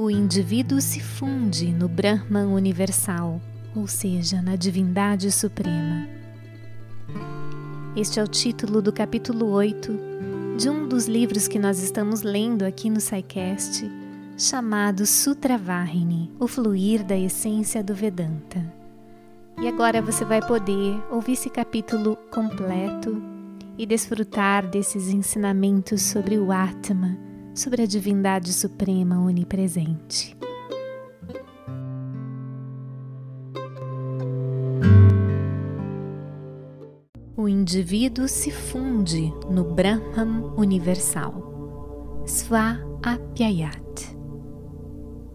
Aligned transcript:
o 0.00 0.10
indivíduo 0.10 0.80
se 0.80 0.98
funde 0.98 1.70
no 1.74 1.86
Brahman 1.86 2.46
universal, 2.46 3.38
ou 3.76 3.86
seja, 3.86 4.40
na 4.40 4.56
divindade 4.56 5.30
suprema. 5.30 6.08
Este 7.94 8.18
é 8.18 8.22
o 8.22 8.26
título 8.26 8.80
do 8.80 8.94
capítulo 8.94 9.50
8 9.50 10.00
de 10.56 10.70
um 10.70 10.88
dos 10.88 11.06
livros 11.06 11.46
que 11.46 11.58
nós 11.58 11.82
estamos 11.82 12.22
lendo 12.22 12.62
aqui 12.62 12.88
no 12.88 12.98
SciCast, 12.98 13.90
chamado 14.38 15.04
Sutra 15.04 15.58
Vahini, 15.58 16.32
o 16.40 16.48
fluir 16.48 17.04
da 17.04 17.18
essência 17.18 17.84
do 17.84 17.94
Vedanta. 17.94 18.64
E 19.60 19.68
agora 19.68 20.00
você 20.00 20.24
vai 20.24 20.40
poder 20.40 20.98
ouvir 21.10 21.32
esse 21.32 21.50
capítulo 21.50 22.16
completo 22.32 23.22
e 23.76 23.84
desfrutar 23.84 24.66
desses 24.66 25.10
ensinamentos 25.10 26.00
sobre 26.00 26.38
o 26.38 26.50
Atma 26.50 27.29
sobre 27.54 27.82
a 27.82 27.86
divindade 27.86 28.52
suprema 28.52 29.18
onipresente. 29.20 30.36
O 37.36 37.48
indivíduo 37.48 38.28
se 38.28 38.50
funde 38.50 39.32
no 39.50 39.64
Brahman 39.64 40.52
universal. 40.56 42.22
Sva 42.26 42.78
Apyayat. 43.02 44.14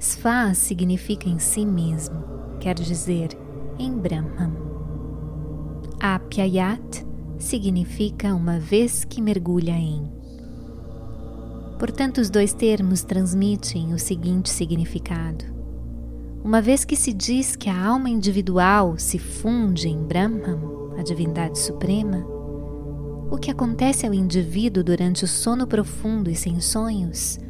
Sva 0.00 0.52
significa 0.52 1.28
em 1.28 1.38
si 1.38 1.64
mesmo, 1.64 2.16
quer 2.58 2.74
dizer 2.74 3.38
em 3.78 3.96
Brahman. 3.96 4.52
Apyayat 6.00 7.06
significa 7.38 8.34
uma 8.34 8.58
vez 8.58 9.04
que 9.04 9.22
mergulha 9.22 9.70
em. 9.70 10.21
Portanto, 11.82 12.20
os 12.20 12.30
dois 12.30 12.52
termos 12.52 13.02
transmitem 13.02 13.92
o 13.92 13.98
seguinte 13.98 14.48
significado. 14.48 15.44
Uma 16.44 16.62
vez 16.62 16.84
que 16.84 16.94
se 16.94 17.12
diz 17.12 17.56
que 17.56 17.68
a 17.68 17.86
alma 17.86 18.08
individual 18.08 18.96
se 18.96 19.18
funde 19.18 19.88
em 19.88 20.00
Brahman, 20.00 20.60
a 20.96 21.02
divindade 21.02 21.58
suprema, 21.58 22.24
o 23.28 23.36
que 23.36 23.50
acontece 23.50 24.06
ao 24.06 24.14
indivíduo 24.14 24.84
durante 24.84 25.24
o 25.24 25.26
sono 25.26 25.66
profundo 25.66 26.30
e 26.30 26.36
sem 26.36 26.60
sonhos 26.60 27.40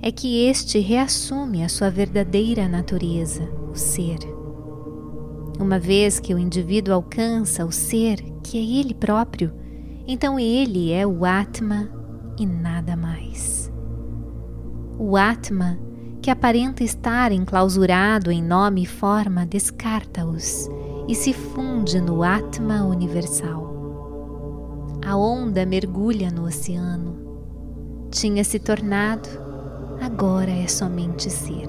é 0.00 0.12
que 0.12 0.46
este 0.46 0.78
reassume 0.78 1.64
a 1.64 1.68
sua 1.68 1.90
verdadeira 1.90 2.68
natureza, 2.68 3.42
o 3.72 3.74
ser. 3.74 4.20
Uma 5.58 5.80
vez 5.80 6.20
que 6.20 6.32
o 6.32 6.38
indivíduo 6.38 6.94
alcança 6.94 7.66
o 7.66 7.72
ser, 7.72 8.22
que 8.44 8.56
é 8.56 8.62
ele 8.62 8.94
próprio, 8.94 9.52
então 10.06 10.38
ele 10.38 10.92
é 10.92 11.04
o 11.04 11.24
Atma 11.24 11.90
e 12.38 12.46
nada 12.46 12.94
mais. 12.94 13.69
O 15.02 15.16
Atma, 15.16 15.78
que 16.20 16.30
aparenta 16.30 16.84
estar 16.84 17.32
enclausurado 17.32 18.30
em 18.30 18.42
nome 18.42 18.82
e 18.82 18.86
forma, 18.86 19.46
descarta-os 19.46 20.68
e 21.08 21.14
se 21.14 21.32
funde 21.32 21.98
no 22.02 22.22
Atma 22.22 22.84
universal. 22.84 25.00
A 25.02 25.16
onda 25.16 25.64
mergulha 25.64 26.30
no 26.30 26.44
oceano. 26.44 27.16
Tinha 28.10 28.44
se 28.44 28.58
tornado, 28.58 29.26
agora 30.02 30.50
é 30.50 30.68
somente 30.68 31.30
ser. 31.30 31.68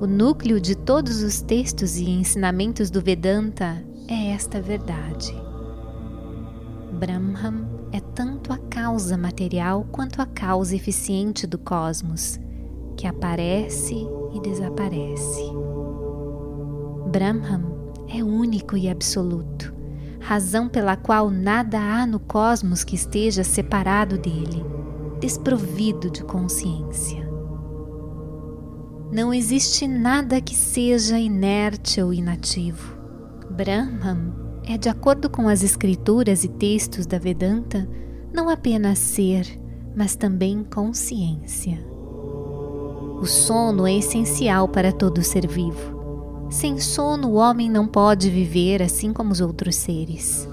O 0.00 0.06
núcleo 0.06 0.58
de 0.58 0.74
todos 0.74 1.22
os 1.22 1.42
textos 1.42 1.98
e 1.98 2.08
ensinamentos 2.08 2.90
do 2.90 3.02
Vedanta 3.02 3.84
é 4.08 4.30
esta 4.30 4.62
verdade. 4.62 5.30
Brahman 6.90 7.66
é 7.92 7.98
a 7.98 8.00
causa 8.82 9.16
material 9.16 9.86
quanto 9.92 10.20
a 10.20 10.26
causa 10.26 10.74
eficiente 10.74 11.46
do 11.46 11.56
cosmos, 11.56 12.40
que 12.96 13.06
aparece 13.06 13.94
e 14.34 14.40
desaparece. 14.40 15.44
Brahman 17.06 17.62
é 18.08 18.24
único 18.24 18.76
e 18.76 18.90
absoluto, 18.90 19.72
razão 20.18 20.68
pela 20.68 20.96
qual 20.96 21.30
nada 21.30 21.78
há 21.78 22.04
no 22.04 22.18
cosmos 22.18 22.82
que 22.82 22.96
esteja 22.96 23.44
separado 23.44 24.18
dele, 24.18 24.64
desprovido 25.20 26.10
de 26.10 26.24
consciência. 26.24 27.24
Não 29.12 29.32
existe 29.32 29.86
nada 29.86 30.40
que 30.40 30.56
seja 30.56 31.20
inerte 31.20 32.02
ou 32.02 32.12
inativo. 32.12 32.98
Brahman 33.48 34.32
é, 34.64 34.76
de 34.76 34.88
acordo 34.88 35.30
com 35.30 35.46
as 35.46 35.62
escrituras 35.62 36.42
e 36.42 36.48
textos 36.48 37.06
da 37.06 37.18
Vedanta, 37.20 37.88
não 38.32 38.48
apenas 38.48 38.98
ser, 38.98 39.46
mas 39.94 40.16
também 40.16 40.64
consciência. 40.64 41.78
O 43.20 43.26
sono 43.26 43.86
é 43.86 43.94
essencial 43.94 44.66
para 44.66 44.90
todo 44.90 45.22
ser 45.22 45.46
vivo. 45.46 46.48
Sem 46.50 46.78
sono, 46.78 47.28
o 47.28 47.34
homem 47.34 47.70
não 47.70 47.86
pode 47.86 48.28
viver 48.28 48.82
assim 48.82 49.12
como 49.12 49.32
os 49.32 49.40
outros 49.40 49.76
seres. 49.76 50.48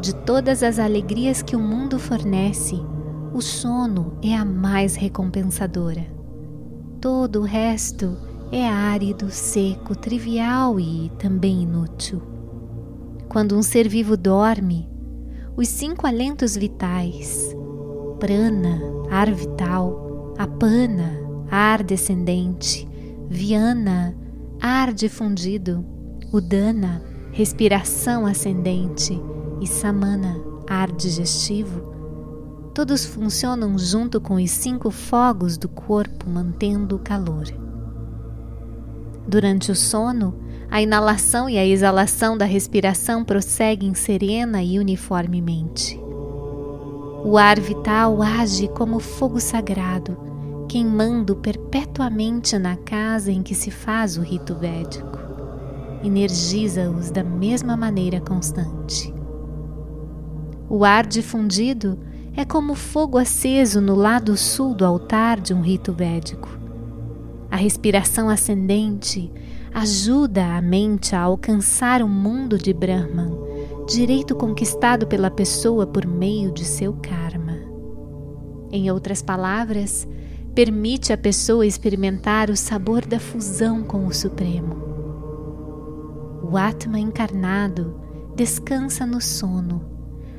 De 0.00 0.14
todas 0.14 0.62
as 0.62 0.78
alegrias 0.78 1.42
que 1.42 1.56
o 1.56 1.60
mundo 1.60 1.98
fornece, 1.98 2.74
o 3.32 3.40
sono 3.40 4.18
é 4.22 4.34
a 4.34 4.44
mais 4.44 4.96
recompensadora. 4.96 6.06
Todo 7.00 7.40
o 7.40 7.44
resto 7.44 8.16
é 8.50 8.68
árido, 8.68 9.30
seco, 9.30 9.96
trivial 9.96 10.78
e 10.78 11.10
também 11.18 11.62
inútil. 11.62 12.22
Quando 13.28 13.56
um 13.56 13.62
ser 13.62 13.88
vivo 13.88 14.16
dorme, 14.16 14.88
os 15.56 15.68
cinco 15.68 16.06
alentos 16.06 16.56
vitais, 16.56 17.54
prana, 18.18 18.80
ar 19.10 19.30
vital, 19.30 20.34
apana, 20.36 21.20
ar 21.48 21.82
descendente, 21.82 22.88
viana, 23.28 24.16
ar 24.60 24.92
difundido, 24.92 25.84
udana, 26.32 27.02
respiração 27.30 28.26
ascendente 28.26 29.20
e 29.60 29.66
samana, 29.66 30.36
ar 30.68 30.90
digestivo, 30.90 31.94
todos 32.74 33.04
funcionam 33.06 33.78
junto 33.78 34.20
com 34.20 34.34
os 34.34 34.50
cinco 34.50 34.90
fogos 34.90 35.56
do 35.56 35.68
corpo 35.68 36.28
mantendo 36.28 36.96
o 36.96 36.98
calor. 36.98 37.44
Durante 39.28 39.70
o 39.70 39.76
sono, 39.76 40.34
a 40.70 40.80
inalação 40.82 41.48
e 41.48 41.58
a 41.58 41.64
exalação 41.66 42.36
da 42.36 42.44
respiração 42.44 43.24
prosseguem 43.24 43.94
serena 43.94 44.62
e 44.62 44.78
uniformemente. 44.78 45.98
O 47.24 47.38
ar 47.38 47.58
vital 47.58 48.20
age 48.22 48.68
como 48.68 49.00
fogo 49.00 49.40
sagrado, 49.40 50.16
queimando 50.68 51.36
perpetuamente 51.36 52.58
na 52.58 52.76
casa 52.76 53.30
em 53.30 53.42
que 53.42 53.54
se 53.54 53.70
faz 53.70 54.18
o 54.18 54.22
rito 54.22 54.54
védico. 54.54 55.18
Energiza-os 56.02 57.10
da 57.10 57.24
mesma 57.24 57.76
maneira 57.76 58.20
constante. 58.20 59.14
O 60.68 60.84
ar 60.84 61.06
difundido 61.06 61.98
é 62.36 62.44
como 62.44 62.74
fogo 62.74 63.16
aceso 63.16 63.80
no 63.80 63.94
lado 63.94 64.36
sul 64.36 64.74
do 64.74 64.84
altar 64.84 65.40
de 65.40 65.54
um 65.54 65.60
rito 65.60 65.92
védico. 65.92 66.48
A 67.50 67.56
respiração 67.56 68.28
ascendente 68.28 69.30
ajuda 69.74 70.56
a 70.56 70.62
mente 70.62 71.16
a 71.16 71.20
alcançar 71.20 72.00
o 72.00 72.08
mundo 72.08 72.56
de 72.56 72.72
Brahman, 72.72 73.36
direito 73.88 74.36
conquistado 74.36 75.04
pela 75.04 75.32
pessoa 75.32 75.84
por 75.84 76.06
meio 76.06 76.52
de 76.52 76.64
seu 76.64 76.92
karma. 76.92 77.58
Em 78.70 78.88
outras 78.92 79.20
palavras, 79.20 80.06
permite 80.54 81.12
à 81.12 81.18
pessoa 81.18 81.66
experimentar 81.66 82.50
o 82.50 82.56
sabor 82.56 83.04
da 83.04 83.18
fusão 83.18 83.82
com 83.82 84.06
o 84.06 84.14
Supremo. 84.14 84.76
O 86.48 86.56
Atma 86.56 87.00
encarnado 87.00 88.00
descansa 88.36 89.04
no 89.04 89.20
sono, 89.20 89.84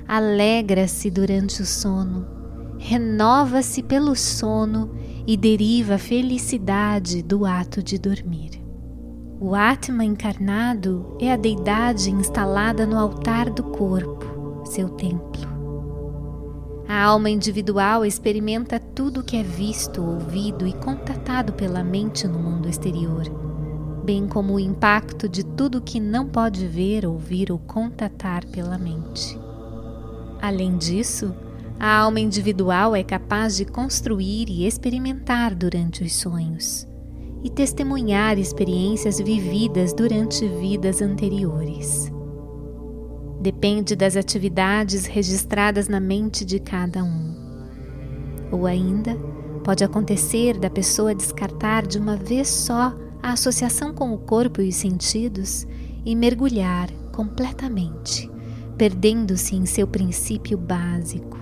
alegra-se 0.08 1.12
durante 1.12 1.62
o 1.62 1.66
sono, 1.66 2.26
renova-se 2.78 3.84
pelo 3.84 4.16
sono 4.16 4.92
e 5.28 5.36
deriva 5.36 5.96
a 5.96 6.00
felicidade 6.00 7.22
do 7.22 7.46
ato 7.46 7.84
de 7.84 7.98
dormir. 7.98 8.65
O 9.38 9.54
Atma 9.54 10.06
encarnado 10.06 11.18
é 11.20 11.30
a 11.30 11.36
deidade 11.36 12.10
instalada 12.10 12.86
no 12.86 12.98
altar 12.98 13.50
do 13.50 13.64
corpo, 13.64 14.64
seu 14.66 14.88
templo. 14.88 15.44
A 16.88 17.04
alma 17.04 17.30
individual 17.30 18.06
experimenta 18.06 18.80
tudo 18.80 19.20
o 19.20 19.24
que 19.24 19.36
é 19.36 19.44
visto, 19.44 20.02
ouvido 20.02 20.66
e 20.66 20.72
contatado 20.72 21.52
pela 21.52 21.84
mente 21.84 22.26
no 22.26 22.40
mundo 22.40 22.70
exterior, 22.70 23.26
bem 24.06 24.26
como 24.26 24.54
o 24.54 24.60
impacto 24.60 25.28
de 25.28 25.44
tudo 25.44 25.82
que 25.82 26.00
não 26.00 26.30
pode 26.30 26.66
ver, 26.66 27.06
ouvir 27.06 27.52
ou 27.52 27.60
contatar 27.60 28.46
pela 28.46 28.78
mente. 28.78 29.38
Além 30.42 30.78
disso, 30.78 31.36
a 31.78 31.98
alma 31.98 32.22
individual 32.22 32.96
é 32.96 33.04
capaz 33.04 33.58
de 33.58 33.66
construir 33.66 34.48
e 34.48 34.66
experimentar 34.66 35.54
durante 35.54 36.06
os 36.06 36.16
sonhos 36.16 36.88
e 37.46 37.50
testemunhar 37.50 38.38
experiências 38.38 39.22
vividas 39.22 39.94
durante 39.94 40.46
vidas 40.46 41.02
anteriores. 41.02 42.12
Depende 43.40 43.96
das 43.96 44.18
atividades 44.18 45.06
registradas 45.06 45.88
na 45.88 46.02
mente 46.02 46.44
de 46.44 46.60
cada 46.60 47.02
um. 47.04 47.36
Ou 48.52 48.66
ainda, 48.66 49.16
Pode 49.66 49.84
acontecer 49.84 50.60
da 50.60 50.70
pessoa 50.70 51.16
descartar 51.16 51.88
de 51.88 51.98
uma 51.98 52.16
vez 52.16 52.48
só 52.48 52.96
a 53.24 53.32
associação 53.32 53.96
com 53.96 54.14
o 54.14 54.18
corpo 54.20 54.62
e 54.62 54.70
os 54.70 54.76
sentidos 54.76 55.66
e 56.06 56.16
mergulhar 56.16 56.88
completamente, 57.12 58.30
perdendo-se 58.78 59.56
em 59.56 59.66
seu 59.66 59.88
princípio 59.88 60.56
básico, 60.56 61.40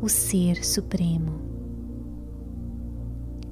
o 0.00 0.08
Ser 0.08 0.64
Supremo. 0.64 1.47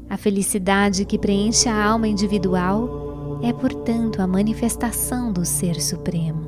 A 0.09 0.17
felicidade 0.17 1.05
que 1.05 1.19
preenche 1.19 1.69
a 1.69 1.85
alma 1.85 2.07
individual 2.07 3.41
é, 3.43 3.53
portanto, 3.53 4.23
a 4.23 4.27
manifestação 4.27 5.33
do 5.33 5.45
Ser 5.45 5.81
Supremo. 5.81 6.47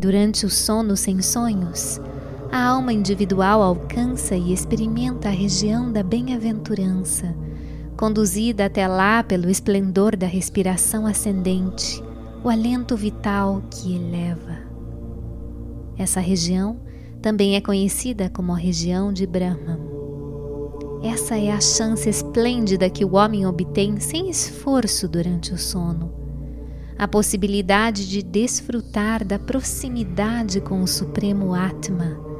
Durante 0.00 0.44
o 0.46 0.50
sono 0.50 0.96
sem 0.96 1.22
sonhos, 1.22 2.00
a 2.50 2.66
alma 2.66 2.92
individual 2.92 3.62
alcança 3.62 4.34
e 4.34 4.52
experimenta 4.52 5.28
a 5.28 5.32
região 5.32 5.92
da 5.92 6.02
bem-aventurança, 6.02 7.34
conduzida 7.96 8.66
até 8.66 8.88
lá 8.88 9.22
pelo 9.22 9.48
esplendor 9.48 10.16
da 10.16 10.26
respiração 10.26 11.06
ascendente, 11.06 12.02
o 12.42 12.48
alento 12.48 12.96
vital 12.96 13.62
que 13.70 13.94
eleva. 13.94 14.58
Essa 15.96 16.20
região 16.20 16.80
também 17.20 17.54
é 17.54 17.60
conhecida 17.60 18.28
como 18.28 18.52
a 18.52 18.56
região 18.56 19.12
de 19.12 19.26
Brahman. 19.26 19.91
Essa 21.02 21.36
é 21.36 21.50
a 21.50 21.60
chance 21.60 22.08
esplêndida 22.08 22.88
que 22.88 23.04
o 23.04 23.16
homem 23.16 23.46
obtém 23.46 23.98
sem 23.98 24.30
esforço 24.30 25.08
durante 25.08 25.52
o 25.52 25.58
sono. 25.58 26.12
A 26.98 27.08
possibilidade 27.08 28.08
de 28.08 28.22
desfrutar 28.22 29.24
da 29.24 29.38
proximidade 29.38 30.60
com 30.60 30.82
o 30.82 30.86
Supremo 30.86 31.54
Atma 31.54 32.32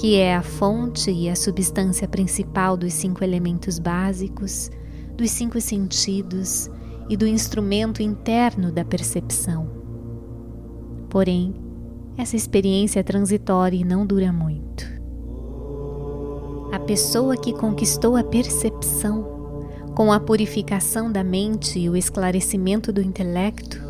que 0.00 0.16
é 0.16 0.34
a 0.34 0.42
fonte 0.42 1.10
e 1.10 1.28
a 1.28 1.36
substância 1.36 2.08
principal 2.08 2.74
dos 2.74 2.94
cinco 2.94 3.22
elementos 3.22 3.78
básicos, 3.78 4.70
dos 5.14 5.30
cinco 5.30 5.60
sentidos 5.60 6.70
e 7.06 7.18
do 7.18 7.26
instrumento 7.26 8.02
interno 8.02 8.72
da 8.72 8.82
percepção. 8.82 9.68
Porém, 11.10 11.54
essa 12.16 12.34
experiência 12.34 13.00
é 13.00 13.02
transitória 13.02 13.76
e 13.76 13.84
não 13.84 14.06
dura 14.06 14.32
muito. 14.32 14.69
A 16.72 16.78
pessoa 16.78 17.36
que 17.36 17.52
conquistou 17.52 18.16
a 18.16 18.22
percepção, 18.22 19.40
com 19.94 20.12
a 20.12 20.20
purificação 20.20 21.10
da 21.10 21.24
mente 21.24 21.78
e 21.80 21.90
o 21.90 21.96
esclarecimento 21.96 22.92
do 22.92 23.02
intelecto, 23.02 23.82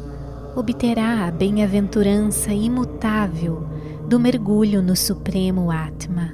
obterá 0.57 1.27
a 1.27 1.31
bem-aventurança 1.31 2.53
imutável 2.53 3.67
do 4.09 4.19
mergulho 4.19 4.83
no 4.83 4.97
Supremo 4.97 5.71
Atma. 5.71 6.33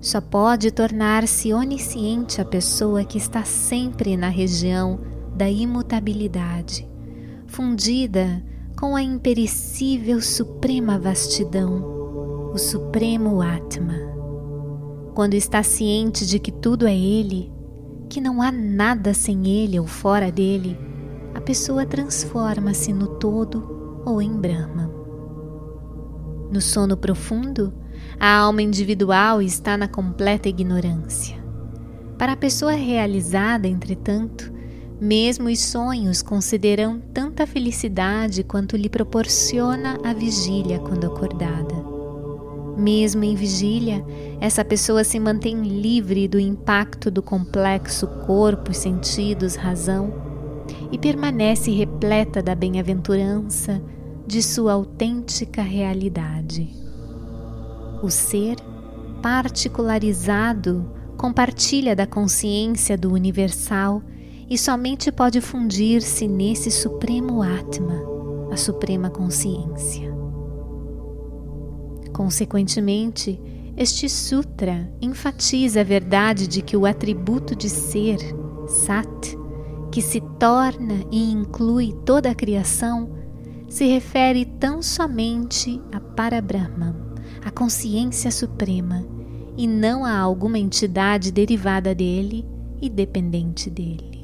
Só 0.00 0.20
pode 0.20 0.70
tornar-se 0.70 1.52
onisciente 1.52 2.40
a 2.40 2.44
pessoa 2.44 3.04
que 3.04 3.16
está 3.18 3.44
sempre 3.44 4.16
na 4.16 4.28
região 4.28 5.00
da 5.36 5.48
imutabilidade, 5.48 6.88
fundida 7.46 8.42
com 8.78 8.96
a 8.96 9.02
imperecível 9.02 10.20
suprema 10.20 10.98
vastidão, 10.98 12.50
o 12.52 12.58
Supremo 12.58 13.40
Atma. 13.40 14.19
Quando 15.14 15.34
está 15.34 15.62
ciente 15.62 16.26
de 16.26 16.38
que 16.38 16.52
tudo 16.52 16.86
é 16.86 16.96
Ele, 16.96 17.52
que 18.08 18.20
não 18.20 18.40
há 18.40 18.50
nada 18.50 19.12
sem 19.12 19.46
Ele 19.46 19.78
ou 19.78 19.86
fora 19.86 20.30
dele, 20.30 20.78
a 21.34 21.40
pessoa 21.40 21.86
transforma-se 21.86 22.92
no 22.92 23.06
todo 23.06 24.02
ou 24.04 24.20
em 24.20 24.32
Brahma. 24.32 24.90
No 26.50 26.60
sono 26.60 26.96
profundo, 26.96 27.72
a 28.18 28.38
alma 28.38 28.62
individual 28.62 29.40
está 29.40 29.76
na 29.76 29.86
completa 29.86 30.48
ignorância. 30.48 31.38
Para 32.18 32.32
a 32.32 32.36
pessoa 32.36 32.72
realizada, 32.72 33.66
entretanto, 33.66 34.52
mesmo 35.00 35.48
os 35.48 35.60
sonhos 35.60 36.20
consideram 36.20 37.00
tanta 37.14 37.46
felicidade 37.46 38.44
quanto 38.44 38.76
lhe 38.76 38.90
proporciona 38.90 39.98
a 40.04 40.12
vigília 40.12 40.78
quando 40.78 41.06
acordada. 41.06 41.79
Mesmo 42.80 43.22
em 43.24 43.34
vigília, 43.34 44.02
essa 44.40 44.64
pessoa 44.64 45.04
se 45.04 45.20
mantém 45.20 45.60
livre 45.60 46.26
do 46.26 46.40
impacto 46.40 47.10
do 47.10 47.22
complexo 47.22 48.06
corpo, 48.24 48.72
sentidos, 48.72 49.54
razão 49.54 50.10
e 50.90 50.96
permanece 50.96 51.70
repleta 51.70 52.42
da 52.42 52.54
bem-aventurança, 52.54 53.82
de 54.26 54.42
sua 54.42 54.72
autêntica 54.72 55.60
realidade. 55.60 56.70
O 58.02 58.08
ser 58.08 58.56
particularizado 59.20 60.90
compartilha 61.18 61.94
da 61.94 62.06
consciência 62.06 62.96
do 62.96 63.12
universal 63.12 64.02
e 64.48 64.56
somente 64.56 65.12
pode 65.12 65.42
fundir-se 65.42 66.26
nesse 66.26 66.70
supremo 66.70 67.42
Atma, 67.42 68.00
a 68.50 68.56
suprema 68.56 69.10
consciência. 69.10 70.19
Consequentemente, 72.20 73.40
este 73.74 74.06
sutra 74.06 74.92
enfatiza 75.00 75.80
a 75.80 75.82
verdade 75.82 76.46
de 76.46 76.60
que 76.60 76.76
o 76.76 76.84
atributo 76.84 77.56
de 77.56 77.70
ser, 77.70 78.18
Sat, 78.68 79.38
que 79.90 80.02
se 80.02 80.20
torna 80.38 81.02
e 81.10 81.32
inclui 81.32 81.94
toda 82.04 82.30
a 82.30 82.34
criação, 82.34 83.08
se 83.70 83.86
refere 83.86 84.44
tão 84.44 84.82
somente 84.82 85.80
a 85.90 85.98
Parabrahma, 85.98 86.94
a 87.42 87.50
consciência 87.50 88.30
suprema, 88.30 89.02
e 89.56 89.66
não 89.66 90.04
a 90.04 90.18
alguma 90.18 90.58
entidade 90.58 91.32
derivada 91.32 91.94
dele 91.94 92.44
e 92.82 92.90
dependente 92.90 93.70
dele. 93.70 94.19